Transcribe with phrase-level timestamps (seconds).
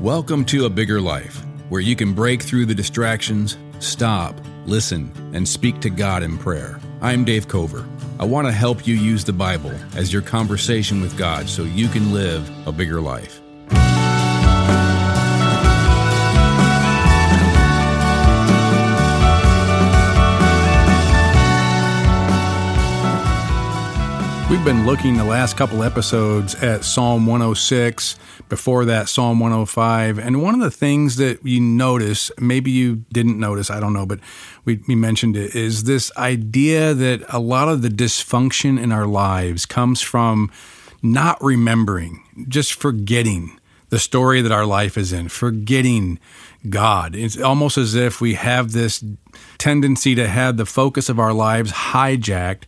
[0.00, 5.48] Welcome to A Bigger Life, where you can break through the distractions, stop, listen, and
[5.48, 6.78] speak to God in prayer.
[7.00, 7.88] I'm Dave Cover.
[8.20, 11.88] I want to help you use the Bible as your conversation with God so you
[11.88, 13.40] can live a bigger life.
[24.48, 28.14] We've been looking the last couple episodes at Psalm 106,
[28.48, 30.20] before that, Psalm 105.
[30.20, 34.06] And one of the things that you notice, maybe you didn't notice, I don't know,
[34.06, 34.20] but
[34.64, 39.04] we, we mentioned it, is this idea that a lot of the dysfunction in our
[39.04, 40.52] lives comes from
[41.02, 46.20] not remembering, just forgetting the story that our life is in, forgetting
[46.70, 47.16] God.
[47.16, 49.04] It's almost as if we have this
[49.58, 52.62] tendency to have the focus of our lives hijacked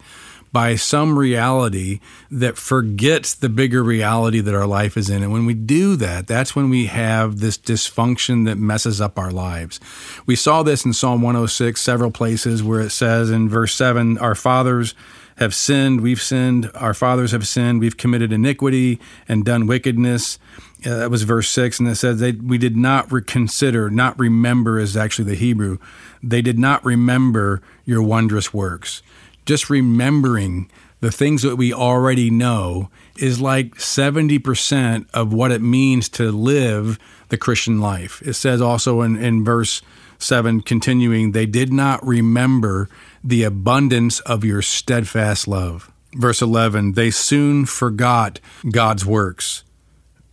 [0.58, 2.00] by some reality
[2.32, 5.22] that forgets the bigger reality that our life is in.
[5.22, 9.30] And when we do that, that's when we have this dysfunction that messes up our
[9.30, 9.78] lives.
[10.26, 14.34] We saw this in Psalm 106, several places where it says in verse 7 Our
[14.34, 14.96] fathers
[15.36, 20.40] have sinned, we've sinned, our fathers have sinned, we've committed iniquity and done wickedness.
[20.84, 24.80] Uh, that was verse 6, and it says they, we did not reconsider, not remember
[24.80, 25.78] is actually the Hebrew.
[26.20, 29.02] They did not remember your wondrous works
[29.48, 36.10] just remembering the things that we already know is like 70% of what it means
[36.10, 36.98] to live
[37.30, 38.20] the Christian life.
[38.20, 39.80] It says also in, in verse
[40.18, 42.90] 7, continuing, they did not remember
[43.24, 45.90] the abundance of your steadfast love.
[46.12, 48.40] Verse 11, they soon forgot
[48.70, 49.64] God's works.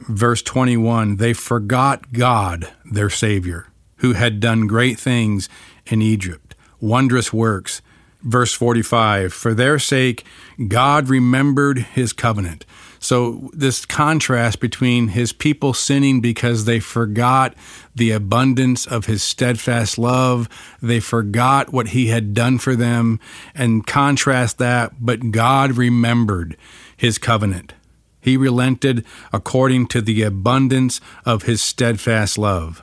[0.10, 5.48] Verse 21, they forgot God, their Savior, who had done great things
[5.86, 7.82] in Egypt, wondrous works
[8.26, 10.26] verse 45 For their sake,
[10.68, 12.66] God remembered his covenant.
[13.00, 17.54] So, this contrast between his people sinning because they forgot
[17.94, 20.50] the abundance of his steadfast love,
[20.82, 23.20] they forgot what he had done for them,
[23.54, 26.58] and contrast that, but God remembered
[26.98, 27.74] his covenant.
[28.22, 32.82] He relented according to the abundance of his steadfast love.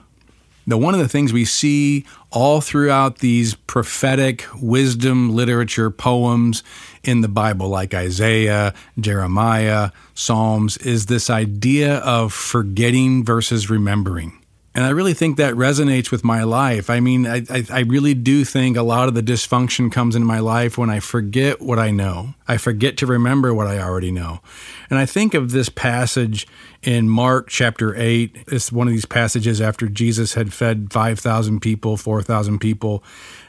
[0.67, 6.63] Now, one of the things we see all throughout these prophetic wisdom literature poems
[7.03, 14.39] in the Bible, like Isaiah, Jeremiah, Psalms, is this idea of forgetting versus remembering.
[14.75, 16.89] And I really think that resonates with my life.
[16.89, 20.25] I mean, I, I, I, really do think a lot of the dysfunction comes in
[20.25, 22.35] my life when I forget what I know.
[22.49, 24.41] I forget to remember what I already know.
[24.89, 26.47] And I think of this passage
[26.83, 28.45] in Mark chapter 8.
[28.49, 33.05] It's one of these passages after Jesus had fed 5,000 people, 4,000 people.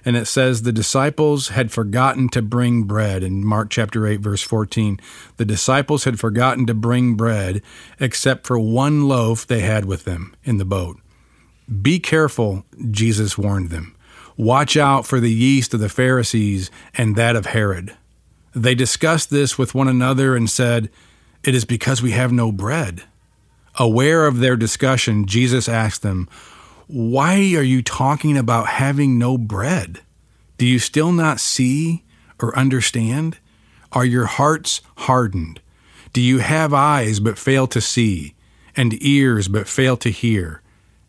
[0.05, 3.23] And it says, The disciples had forgotten to bring bread.
[3.23, 4.99] In Mark chapter 8, verse 14,
[5.37, 7.61] the disciples had forgotten to bring bread
[7.99, 10.99] except for one loaf they had with them in the boat.
[11.81, 13.95] Be careful, Jesus warned them.
[14.35, 17.95] Watch out for the yeast of the Pharisees and that of Herod.
[18.53, 20.89] They discussed this with one another and said,
[21.43, 23.03] It is because we have no bread.
[23.79, 26.29] Aware of their discussion, Jesus asked them,
[26.87, 30.01] Why are you talking about having no bread?
[30.57, 32.03] Do you still not see
[32.39, 33.39] or understand?
[33.91, 35.59] Are your hearts hardened?
[36.13, 38.35] Do you have eyes but fail to see,
[38.75, 40.61] and ears but fail to hear?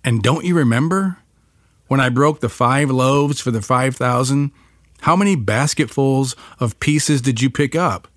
[0.02, 1.19] And don't you remember?
[1.88, 4.52] When I broke the five loaves for the five thousand,
[5.02, 8.08] how many basketfuls of pieces did you pick up?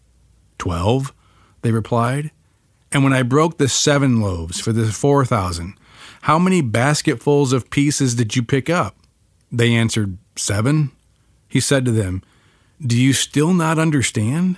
[0.58, 1.14] Twelve,
[1.62, 2.32] they replied.
[2.92, 5.76] And when I broke the seven loaves for the four thousand,
[6.22, 8.96] how many basketfuls of pieces did you pick up?
[9.52, 10.92] They answered, Seven.
[11.48, 12.24] He said to them,
[12.86, 14.58] Do you still not understand?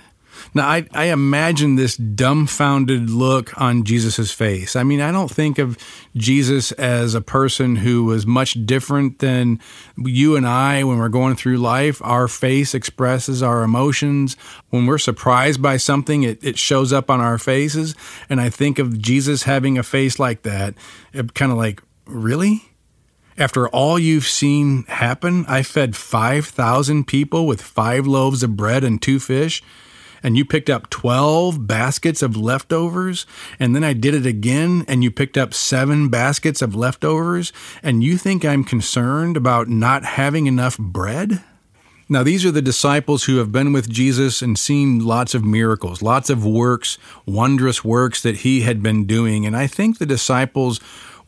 [0.54, 4.76] Now, I, I imagine this dumbfounded look on Jesus' face.
[4.76, 5.78] I mean, I don't think of
[6.16, 9.60] Jesus as a person who was much different than
[9.96, 12.00] you and I when we're going through life.
[12.02, 14.36] Our face expresses our emotions.
[14.70, 17.94] When we're surprised by something, it, it shows up on our faces.
[18.28, 20.74] And I think of Jesus having a face like that,
[21.34, 22.64] kind of like, really?
[23.38, 29.00] After all you've seen happen, I fed 5,000 people with five loaves of bread and
[29.00, 29.62] two fish
[30.22, 33.26] and you picked up 12 baskets of leftovers,
[33.58, 37.52] and then I did it again and you picked up seven baskets of leftovers,
[37.82, 41.42] and you think I'm concerned about not having enough bread?
[42.12, 46.02] Now, these are the disciples who have been with Jesus and seen lots of miracles,
[46.02, 49.46] lots of works, wondrous works that he had been doing.
[49.46, 50.80] And I think the disciples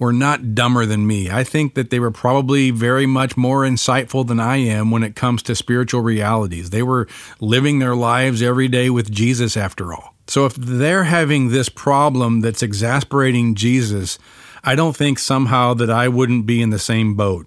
[0.02, 1.30] were not dumber than me.
[1.30, 5.14] I think that they were probably very much more insightful than I am when it
[5.14, 6.70] comes to spiritual realities.
[6.70, 7.06] They were
[7.38, 10.16] living their lives every day with Jesus, after all.
[10.26, 14.18] So if they're having this problem that's exasperating Jesus,
[14.64, 17.46] I don't think somehow that I wouldn't be in the same boat,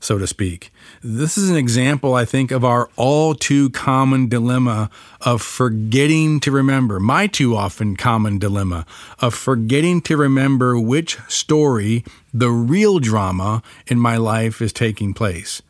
[0.00, 0.72] so to speak.
[1.02, 6.50] This is an example, I think, of our all too common dilemma of forgetting to
[6.50, 8.86] remember, my too often common dilemma
[9.20, 15.62] of forgetting to remember which story, the real drama in my life, is taking place.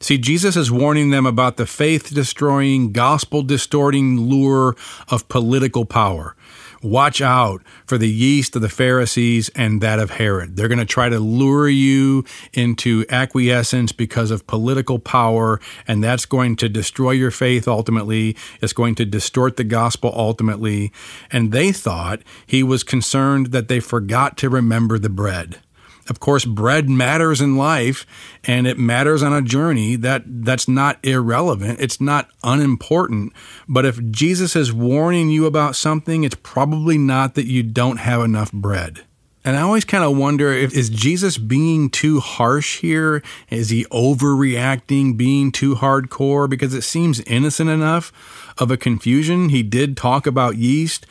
[0.00, 4.76] See, Jesus is warning them about the faith destroying, gospel distorting lure
[5.08, 6.36] of political power.
[6.82, 10.56] Watch out for the yeast of the Pharisees and that of Herod.
[10.56, 16.26] They're going to try to lure you into acquiescence because of political power, and that's
[16.26, 18.36] going to destroy your faith ultimately.
[18.60, 20.92] It's going to distort the gospel ultimately.
[21.30, 25.60] And they thought he was concerned that they forgot to remember the bread.
[26.08, 28.06] Of course, bread matters in life
[28.44, 29.96] and it matters on a journey.
[29.96, 31.80] That that's not irrelevant.
[31.80, 33.32] It's not unimportant.
[33.68, 38.22] But if Jesus is warning you about something, it's probably not that you don't have
[38.22, 39.04] enough bread.
[39.46, 43.22] And I always kind of wonder if is Jesus being too harsh here?
[43.48, 48.12] Is he overreacting, being too hardcore because it seems innocent enough
[48.58, 49.50] of a confusion.
[49.50, 51.06] He did talk about yeast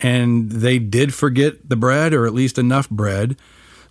[0.00, 3.36] and they did forget the bread or at least enough bread.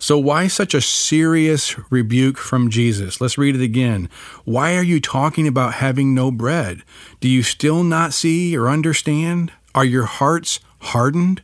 [0.02, 3.20] So, why such a serious rebuke from Jesus?
[3.20, 4.08] Let's read it again.
[4.46, 6.82] Why are you talking about having no bread?
[7.20, 9.52] Do you still not see or understand?
[9.74, 11.42] Are your hearts hardened?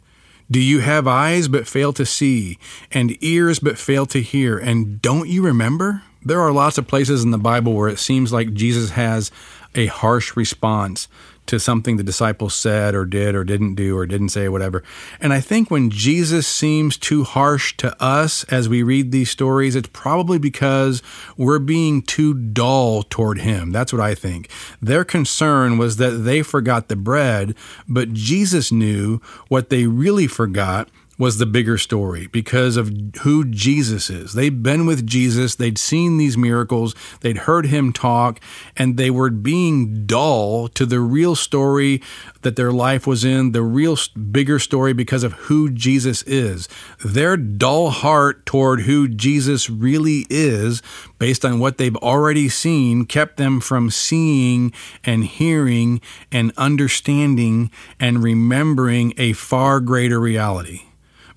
[0.50, 2.58] Do you have eyes but fail to see,
[2.90, 4.56] and ears but fail to hear?
[4.56, 6.02] And don't you remember?
[6.24, 9.30] There are lots of places in the Bible where it seems like Jesus has
[9.74, 11.08] a harsh response
[11.46, 14.82] to something the disciples said or did or didn't do or didn't say, or whatever.
[15.20, 19.76] And I think when Jesus seems too harsh to us as we read these stories,
[19.76, 21.02] it's probably because
[21.36, 23.72] we're being too dull toward him.
[23.72, 24.50] That's what I think.
[24.80, 27.54] Their concern was that they forgot the bread,
[27.88, 32.92] but Jesus knew what they really forgot was the bigger story because of
[33.22, 34.34] who Jesus is.
[34.34, 38.40] They'd been with Jesus, they'd seen these miracles, they'd heard him talk,
[38.76, 42.02] and they were being dull to the real story
[42.42, 43.96] that their life was in, the real
[44.30, 46.68] bigger story because of who Jesus is.
[47.04, 50.82] Their dull heart toward who Jesus really is,
[51.18, 54.72] based on what they've already seen, kept them from seeing
[55.02, 60.82] and hearing and understanding and remembering a far greater reality.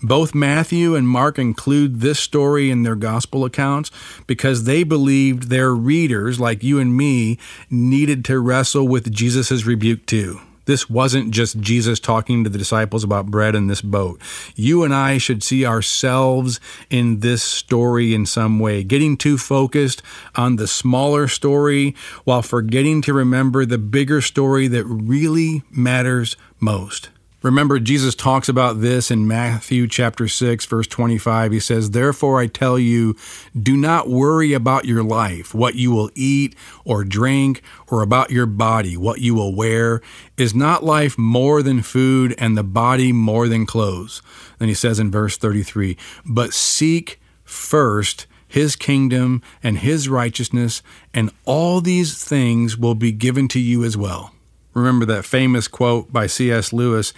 [0.01, 3.92] Both Matthew and Mark include this story in their gospel accounts
[4.28, 7.38] because they believed their readers, like you and me,
[7.69, 10.40] needed to wrestle with Jesus' rebuke too.
[10.63, 14.22] This wasn't just Jesus talking to the disciples about bread in this boat.
[14.56, 16.60] You and I should see ourselves
[16.90, 20.04] in this story in some way, getting too focused
[20.36, 27.10] on the smaller story while forgetting to remember the bigger story that really matters most.
[27.41, 31.53] Remember, Jesus talks about this in Matthew chapter 6, verse 25.
[31.53, 33.15] He says, Therefore I tell you,
[33.57, 36.53] do not worry about your life, what you will eat
[36.83, 40.01] or drink, or about your body, what you will wear.
[40.36, 44.21] Is not life more than food, and the body more than clothes?
[44.57, 45.95] Then he says in verse 33,
[46.25, 50.83] But seek first his kingdom and his righteousness,
[51.13, 54.33] and all these things will be given to you as well.
[54.74, 56.71] Remember that famous quote by C.S.
[56.71, 57.13] Lewis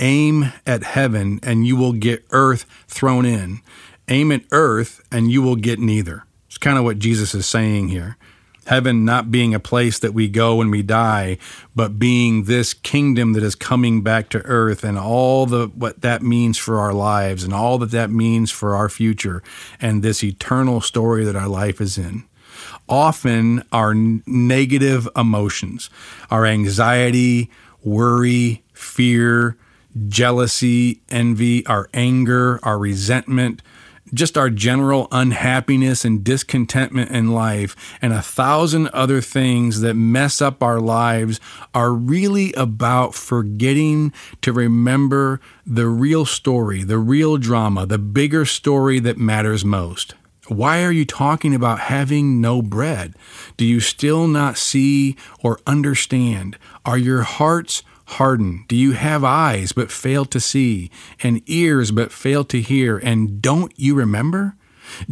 [0.00, 3.60] aim at heaven and you will get earth thrown in.
[4.08, 6.24] Aim at earth and you will get neither.
[6.46, 8.16] It's kind of what Jesus is saying here.
[8.66, 11.36] Heaven not being a place that we go when we die,
[11.76, 16.22] but being this kingdom that is coming back to earth and all the what that
[16.22, 19.42] means for our lives and all that that means for our future
[19.82, 22.24] and this eternal story that our life is in
[22.88, 25.90] often our negative emotions,
[26.30, 27.50] our anxiety,
[27.82, 29.56] worry, fear,
[30.08, 33.62] jealousy, envy, our anger, our resentment,
[34.12, 40.40] just our general unhappiness and discontentment in life, and a thousand other things that mess
[40.40, 41.40] up our lives
[41.74, 44.12] are really about forgetting
[44.42, 50.14] to remember the real story, the real drama, the bigger story that matters most.
[50.48, 53.14] Why are you talking about having no bread?
[53.56, 56.58] Do you still not see or understand?
[56.84, 58.68] Are your hearts hardened?
[58.68, 60.90] Do you have eyes but fail to see,
[61.22, 62.98] and ears but fail to hear?
[62.98, 64.56] And don't you remember?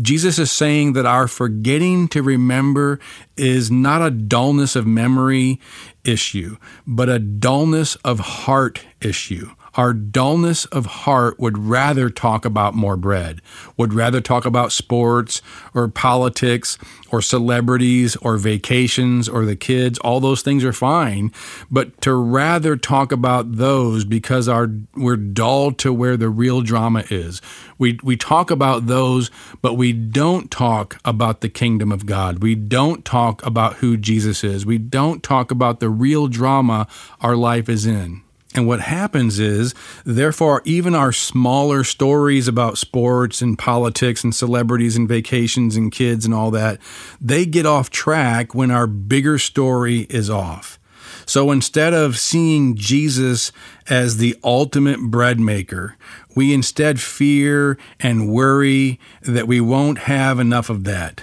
[0.00, 3.00] Jesus is saying that our forgetting to remember
[3.36, 5.58] is not a dullness of memory
[6.04, 9.50] issue, but a dullness of heart issue.
[9.74, 13.40] Our dullness of heart would rather talk about more bread,
[13.76, 15.40] would rather talk about sports
[15.74, 16.78] or politics
[17.10, 19.98] or celebrities or vacations or the kids.
[20.00, 21.32] All those things are fine,
[21.70, 27.04] but to rather talk about those because our we're dull to where the real drama
[27.10, 27.40] is.
[27.78, 32.42] We we talk about those, but we don't talk about the kingdom of God.
[32.42, 34.66] We don't talk about who Jesus is.
[34.66, 36.86] We don't talk about the real drama
[37.20, 38.22] our life is in.
[38.54, 44.94] And what happens is, therefore, even our smaller stories about sports and politics and celebrities
[44.96, 46.78] and vacations and kids and all that,
[47.20, 50.78] they get off track when our bigger story is off.
[51.24, 53.52] So instead of seeing Jesus
[53.88, 55.96] as the ultimate bread maker,
[56.34, 61.22] we instead fear and worry that we won't have enough of that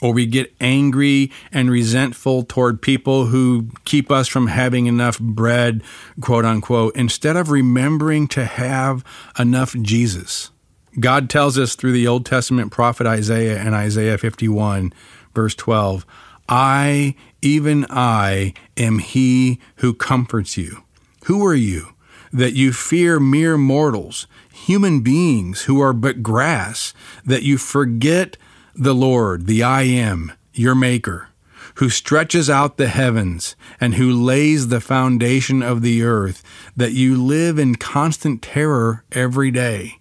[0.00, 5.82] or we get angry and resentful toward people who keep us from having enough bread,
[6.20, 9.04] quote unquote, instead of remembering to have
[9.38, 10.50] enough Jesus.
[10.98, 14.92] God tells us through the Old Testament prophet Isaiah in Isaiah 51,
[15.34, 16.04] verse 12,
[16.48, 20.82] I, even I, am he who comforts you.
[21.26, 21.94] Who are you?
[22.32, 26.92] That you fear mere mortals, human beings who are but grass,
[27.24, 28.36] that you forget
[28.80, 31.28] the Lord, the I am, your Maker,
[31.74, 36.42] who stretches out the heavens and who lays the foundation of the earth,
[36.74, 39.98] that you live in constant terror every day.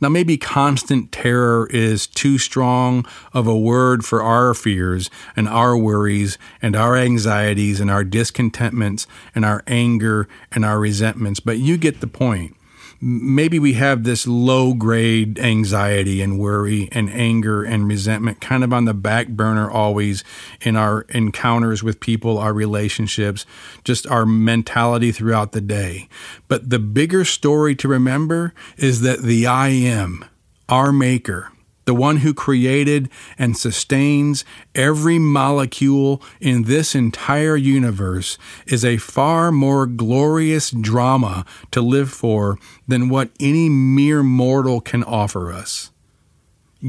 [0.00, 5.76] Now, maybe constant terror is too strong of a word for our fears and our
[5.76, 11.76] worries and our anxieties and our discontentments and our anger and our resentments, but you
[11.76, 12.56] get the point
[13.04, 18.72] maybe we have this low grade anxiety and worry and anger and resentment kind of
[18.72, 20.24] on the back burner always
[20.62, 23.44] in our encounters with people, our relationships,
[23.84, 26.08] just our mentality throughout the day.
[26.48, 30.24] But the bigger story to remember is that the I am,
[30.70, 31.52] our maker,
[31.84, 39.52] the one who created and sustains every molecule in this entire universe, is a far
[39.52, 45.90] more glorious drama to live for than what any mere mortal can offer us.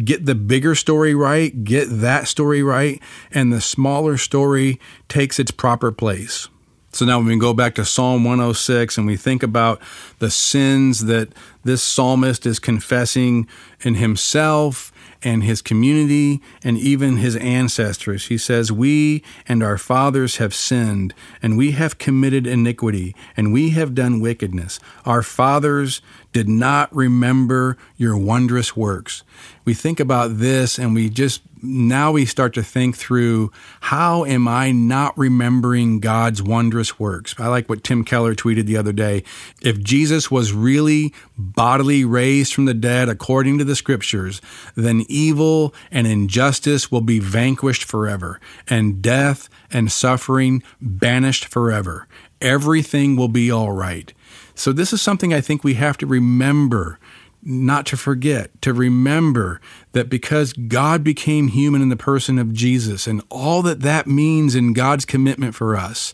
[0.04, 5.52] Get the bigger story right, get that story right, and the smaller story takes its
[5.52, 6.50] proper place.
[6.96, 9.82] So now when we go back to Psalm 106 and we think about
[10.20, 11.28] the sins that
[11.66, 13.50] this psalmist is confessing
[13.82, 18.28] in himself and his community and even his ancestors.
[18.28, 23.72] He says, We and our fathers have sinned, and we have committed iniquity, and we
[23.72, 24.80] have done wickedness.
[25.04, 26.02] Our fathers
[26.36, 29.24] did not remember your wondrous works.
[29.64, 34.46] We think about this and we just now we start to think through how am
[34.46, 37.36] I not remembering God's wondrous works?
[37.40, 39.24] I like what Tim Keller tweeted the other day.
[39.62, 44.42] If Jesus was really bodily raised from the dead according to the scriptures,
[44.76, 52.10] then evil and injustice will be vanquished forever, and death and suffering banished forever.
[52.42, 54.14] Everything will be all right.
[54.56, 56.98] So, this is something I think we have to remember,
[57.44, 59.60] not to forget, to remember
[59.92, 64.56] that because God became human in the person of Jesus and all that that means
[64.56, 66.14] in God's commitment for us,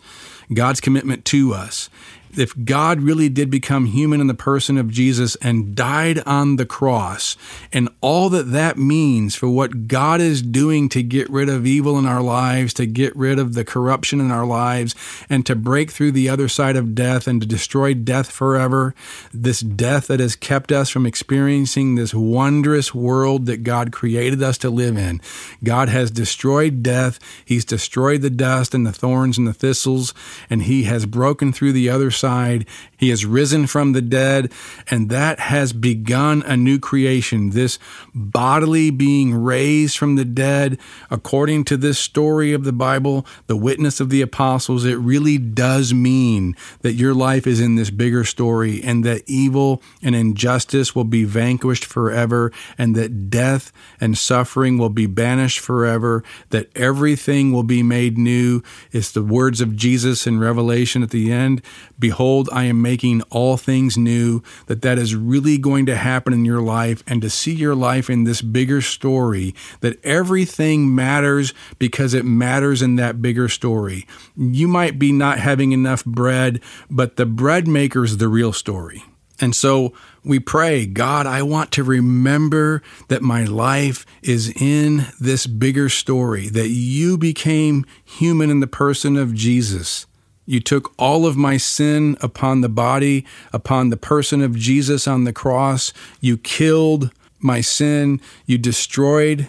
[0.53, 1.89] God's commitment to us,
[2.37, 6.65] if God really did become human in the person of Jesus and died on the
[6.65, 7.35] cross,
[7.73, 11.99] and all that that means for what God is doing to get rid of evil
[11.99, 14.95] in our lives, to get rid of the corruption in our lives,
[15.29, 18.95] and to break through the other side of death and to destroy death forever,
[19.33, 24.57] this death that has kept us from experiencing this wondrous world that God created us
[24.59, 25.21] to live in.
[25.63, 30.13] God has destroyed death, He's destroyed the dust and the thorns and the thistles,
[30.49, 32.65] and He has broken through the other side side
[33.01, 34.53] he has risen from the dead,
[34.91, 37.49] and that has begun a new creation.
[37.49, 37.79] This
[38.13, 40.77] bodily being raised from the dead,
[41.09, 45.95] according to this story of the Bible, the witness of the apostles, it really does
[45.95, 51.03] mean that your life is in this bigger story and that evil and injustice will
[51.03, 57.63] be vanquished forever and that death and suffering will be banished forever, that everything will
[57.63, 58.61] be made new.
[58.91, 61.63] It's the words of Jesus in Revelation at the end.
[61.97, 66.43] Behold, I am making all things new, that that is really going to happen in
[66.43, 72.13] your life, and to see your life in this bigger story, that everything matters because
[72.13, 74.05] it matters in that bigger story.
[74.35, 79.05] You might be not having enough bread, but the bread maker is the real story.
[79.39, 79.93] And so
[80.25, 86.49] we pray, God, I want to remember that my life is in this bigger story,
[86.49, 90.07] that you became human in the person of Jesus
[90.51, 95.23] You took all of my sin upon the body, upon the person of Jesus on
[95.23, 95.93] the cross.
[96.19, 98.19] You killed my sin.
[98.45, 99.47] You destroyed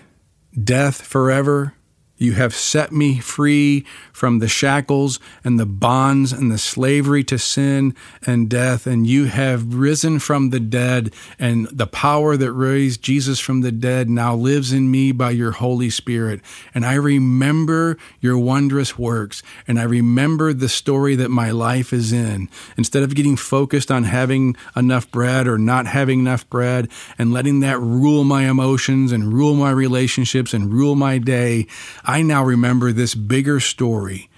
[0.63, 1.75] death forever.
[2.23, 7.37] You have set me free from the shackles and the bonds and the slavery to
[7.37, 13.03] sin and death, and you have risen from the dead, and the power that raised
[13.03, 16.41] Jesus from the dead now lives in me by your Holy Spirit.
[16.73, 22.13] And I remember your wondrous works, and I remember the story that my life is
[22.13, 22.49] in.
[22.77, 26.89] Instead of getting focused on having enough bread or not having enough bread
[27.19, 31.67] and letting that rule my emotions and rule my relationships and rule my day,
[32.21, 34.29] now remember this bigger story.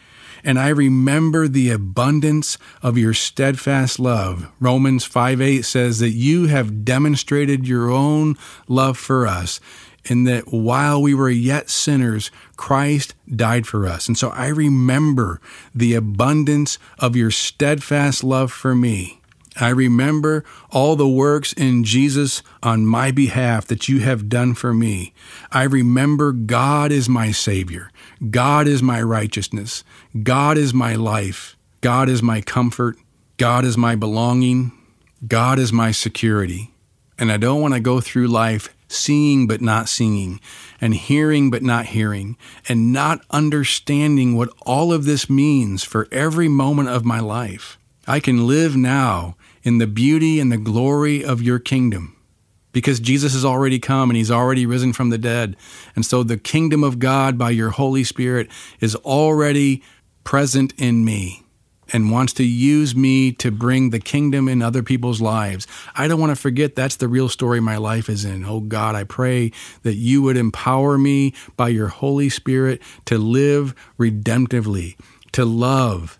[0.45, 4.53] And I remember the abundance of your steadfast love.
[4.61, 8.37] Romans 5 8 says that you have demonstrated your own
[8.69, 9.59] love for us,
[10.05, 14.07] in that while we were yet sinners, Christ died for us.
[14.07, 15.41] And so I remember
[15.75, 19.23] the abundance of your steadfast love for me.
[19.61, 24.75] I remember all the works in Jesus on my behalf that you have done for
[24.75, 25.13] me.
[25.53, 27.91] I remember God is my Savior.
[28.31, 29.85] God is my righteousness.
[30.23, 31.57] God is my life.
[31.81, 32.97] God is my comfort.
[33.37, 34.73] God is my belonging.
[35.27, 36.73] God is my security.
[37.19, 40.41] And I don't want to go through life seeing but not seeing,
[40.81, 42.37] and hearing but not hearing,
[42.69, 47.79] and not understanding what all of this means for every moment of my life.
[48.07, 52.17] I can live now in the beauty and the glory of your kingdom
[52.75, 55.57] because Jesus has already come and he's already risen from the dead.
[55.97, 59.83] And so the kingdom of God by your Holy Spirit is already
[60.25, 61.45] present in me
[61.93, 65.67] and wants to use me to bring the kingdom in other people's lives.
[65.95, 68.45] I don't want to forget that's the real story my life is in.
[68.45, 69.53] Oh God, I pray
[69.83, 74.97] that you would empower me by your Holy Spirit to live redemptively,
[75.33, 76.19] to love,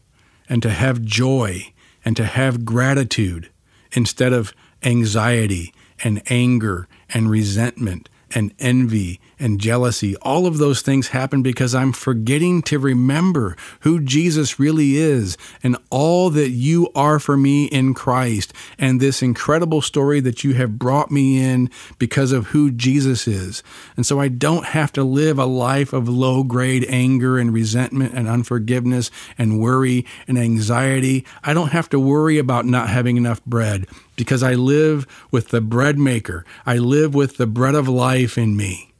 [0.49, 1.73] and to have joy
[2.05, 3.51] and to have gratitude
[3.93, 10.17] instead of anxiety and anger and resentment and envy and jealousy.
[10.17, 15.77] All of those things happen because I'm forgetting to remember who Jesus really is and
[15.91, 20.79] all that you are for me in Christ and this incredible story that you have
[20.79, 23.63] brought me in because of who Jesus is.
[23.97, 28.15] And so I don't have to live a life of low grade anger and resentment
[28.15, 31.25] and unforgiveness and worry and anxiety.
[31.43, 35.61] I don't have to worry about not having enough bread because I live with the
[35.61, 36.45] bread maker.
[36.65, 38.94] I live with the bread of life in me.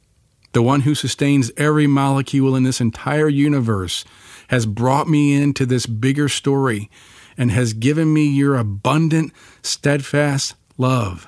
[0.55, 4.05] The one who sustains every molecule in this entire universe
[4.47, 6.89] has brought me into this bigger story
[7.37, 11.27] and has given me your abundant, steadfast love.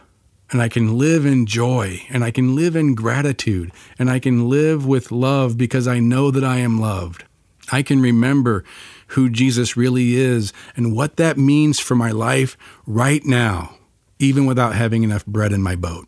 [0.49, 4.47] And I can live in joy and I can live in gratitude and I can
[4.47, 7.25] live with love because I know that I am loved.
[7.69, 8.63] I can remember
[9.07, 13.75] who Jesus really is and what that means for my life right now
[14.19, 16.07] even without having enough bread in my boat.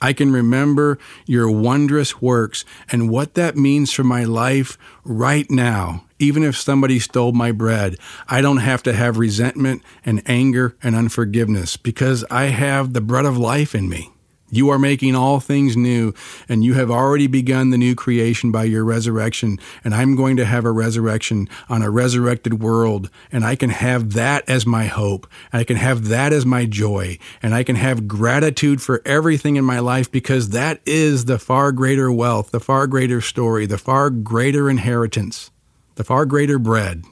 [0.00, 6.04] I can remember your wondrous works and what that means for my life right now.
[6.18, 7.96] Even if somebody stole my bread,
[8.28, 13.24] I don't have to have resentment and anger and unforgiveness because I have the bread
[13.24, 14.10] of life in me.
[14.50, 16.12] You are making all things new,
[16.48, 19.58] and you have already begun the new creation by your resurrection.
[19.84, 24.12] And I'm going to have a resurrection on a resurrected world, and I can have
[24.14, 25.26] that as my hope.
[25.52, 29.64] I can have that as my joy, and I can have gratitude for everything in
[29.64, 34.10] my life because that is the far greater wealth, the far greater story, the far
[34.10, 35.50] greater inheritance,
[35.94, 37.04] the far greater bread.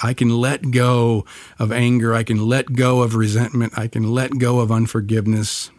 [0.00, 1.24] I can let go
[1.58, 2.14] of anger.
[2.14, 3.76] I can let go of resentment.
[3.76, 5.70] I can let go of unforgiveness.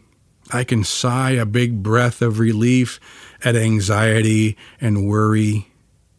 [0.52, 3.00] I can sigh a big breath of relief
[3.44, 5.68] at anxiety and worry.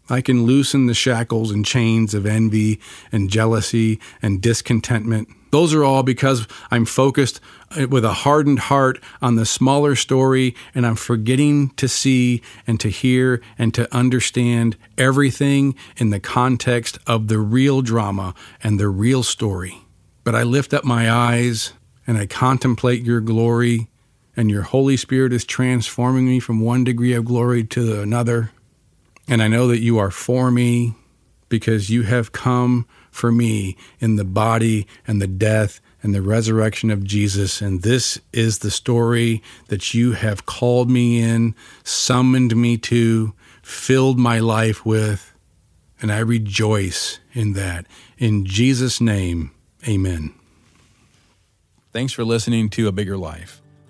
[0.09, 2.81] I can loosen the shackles and chains of envy
[3.13, 5.29] and jealousy and discontentment.
[5.51, 7.41] Those are all because I'm focused
[7.77, 12.79] uh, with a hardened heart on the smaller story and I'm forgetting to see and
[12.81, 18.89] to hear and to understand everything in the context of the real drama and the
[18.89, 19.79] real story.
[20.23, 21.73] But I lift up my eyes
[22.07, 23.90] and I contemplate your glory
[24.37, 28.53] and your Holy Spirit is transforming me from one degree of glory to another.
[29.29, 30.95] And I know that you are for me
[31.49, 36.91] because you have come for me in the body and the death and the resurrection
[36.91, 37.61] of Jesus.
[37.61, 44.19] And this is the story that you have called me in, summoned me to, filled
[44.19, 45.35] my life with.
[46.01, 47.87] And I rejoice in that.
[48.17, 49.51] In Jesus' name,
[49.87, 50.33] amen.
[51.93, 53.60] Thanks for listening to A Bigger Life